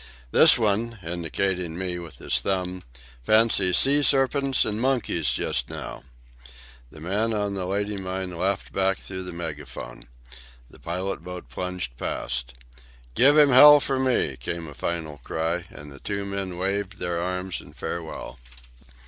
[0.31, 6.03] "This one"—indicating me with his thumb—"fancies sea serpents and monkeys just now!"
[6.89, 10.07] The man on the Lady Mine laughed back through the megaphone.
[10.71, 12.55] The pilot boat plunged past.
[13.13, 17.21] "Give him hell for me!" came a final cry, and the two men waved their
[17.21, 18.39] arms in farewell.